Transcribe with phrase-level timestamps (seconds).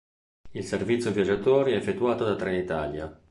[0.53, 3.15] Il servizio viaggiatori è effettuato da Trenitalia.